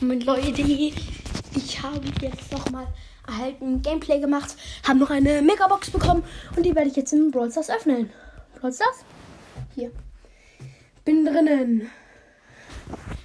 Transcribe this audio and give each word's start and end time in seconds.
Und 0.00 0.24
Leute, 0.24 0.62
ich 0.62 1.82
habe 1.82 2.00
jetzt 2.20 2.52
nochmal 2.52 2.86
erhalten 3.26 3.80
Gameplay 3.82 4.20
gemacht, 4.20 4.56
habe 4.86 4.98
noch 4.98 5.10
eine 5.10 5.40
Megabox 5.42 5.90
bekommen 5.90 6.24
und 6.56 6.64
die 6.64 6.74
werde 6.74 6.88
ich 6.88 6.96
jetzt 6.96 7.12
in 7.12 7.30
Brawl 7.30 7.50
Stars 7.50 7.70
öffnen. 7.70 8.10
Brawl 8.60 8.72
Stars? 8.72 9.04
Hier. 9.74 9.90
Bin 11.04 11.24
drinnen. 11.24 11.90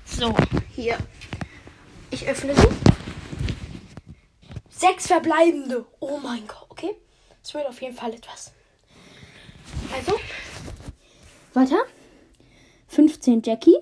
So, 0.05 0.35
hier. 0.73 0.97
Ich 2.11 2.27
öffne 2.27 2.55
sie. 2.55 2.67
Sechs 4.69 5.07
verbleibende. 5.07 5.85
Oh 5.99 6.17
mein 6.21 6.47
Gott, 6.47 6.67
okay. 6.69 6.95
Es 7.43 7.53
wird 7.53 7.67
auf 7.67 7.81
jeden 7.81 7.95
Fall 7.95 8.13
etwas. 8.13 8.53
Also, 9.93 10.19
weiter. 11.53 11.83
15 12.87 13.41
Jackie. 13.43 13.77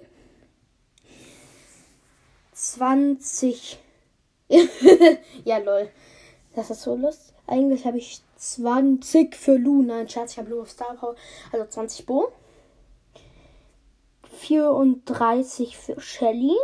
20. 2.77 3.79
ja, 5.45 5.57
lol. 5.57 5.89
Das 6.55 6.69
ist 6.69 6.83
so 6.83 6.95
lustig. 6.95 7.35
Eigentlich 7.47 7.85
habe 7.85 7.97
ich 7.97 8.21
20 8.35 9.35
für 9.35 9.55
Lu. 9.55 9.81
Nein, 9.81 10.09
Schatz, 10.09 10.33
ich 10.33 10.37
habe 10.37 10.49
Lu 10.49 10.61
auf 10.61 10.69
Star 10.69 10.95
Power. 10.95 11.15
Also 11.51 11.65
20 11.65 12.05
Bo. 12.05 12.31
34 14.39 15.77
für 15.77 15.99
Shelly. 15.99 16.55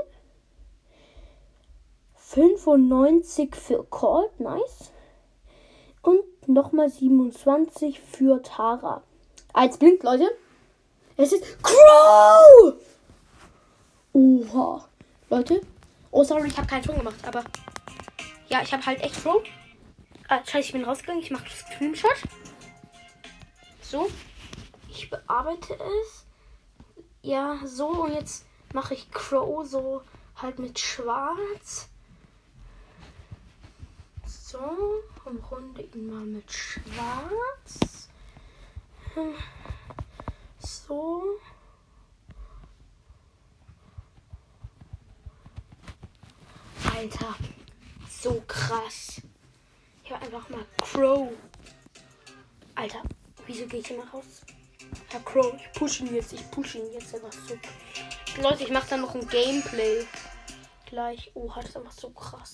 95 2.16 3.56
für 3.56 3.84
Colt. 3.84 4.40
Nice. 4.40 4.92
Und 6.02 6.48
nochmal 6.48 6.90
27 6.90 8.00
für 8.00 8.42
Tara. 8.44 9.04
Eins 9.54 9.78
blinkt, 9.78 10.04
Leute. 10.04 10.30
Es 11.18 11.32
ist 11.32 11.44
Crow! 11.64 12.74
Oha. 14.14 14.88
Leute. 15.30 15.62
Oh, 16.16 16.24
sorry, 16.24 16.48
ich 16.48 16.58
habe 16.58 16.68
keinen 16.68 16.84
Ton 16.84 16.98
gemacht, 16.98 17.18
aber. 17.26 17.44
Ja, 18.48 18.62
ich 18.62 18.72
habe 18.72 18.86
halt 18.86 19.02
echt 19.02 19.24
Crow. 19.24 19.44
Ah, 20.28 20.42
scheiße, 20.46 20.68
ich 20.68 20.72
bin 20.74 20.86
rausgegangen. 20.86 21.24
Ich 21.24 21.32
mache 21.32 21.50
Screenshot. 21.50 22.16
So. 23.82 24.12
Ich 24.90 25.10
bearbeite 25.10 25.74
es. 25.74 26.26
Ja, 27.24 27.60
so. 27.66 28.04
Und 28.04 28.14
jetzt 28.14 28.46
mache 28.74 28.94
ich 28.94 29.10
Crow 29.10 29.68
so 29.68 30.04
halt 30.36 30.60
mit 30.60 30.78
schwarz. 30.78 31.90
So. 34.24 34.60
Umrunde 35.26 35.82
ihn 35.82 36.14
mal 36.14 36.26
mit 36.26 36.52
schwarz. 36.52 38.08
So. 40.60 41.40
Alter. 47.04 47.36
So 48.10 48.42
krass. 48.48 49.22
Ich 50.06 50.12
habe 50.12 50.26
einfach 50.26 50.48
mal 50.48 50.66
Crow. 50.82 51.34
Alter, 52.76 53.04
wieso 53.46 53.66
gehe 53.66 53.82
ich 53.82 53.92
immer 53.92 54.10
raus? 54.10 54.42
Herr 55.10 55.20
Crow, 55.20 55.54
ich 55.54 55.70
pushe 55.78 56.06
ihn 56.06 56.16
jetzt. 56.16 56.32
Ich 56.32 56.50
pushe 56.50 56.78
ihn 56.78 56.94
jetzt 56.94 57.14
einfach 57.14 57.34
so. 57.34 57.58
Leute, 58.42 58.64
ich 58.64 58.72
mache 58.72 58.88
dann 58.92 59.02
noch 59.02 59.14
ein 59.16 59.28
Gameplay. 59.28 60.06
Gleich. 60.86 61.30
Oh, 61.34 61.54
hat 61.54 61.66
es 61.66 61.76
einfach 61.76 61.92
so 61.92 62.10
krass. 62.12 62.52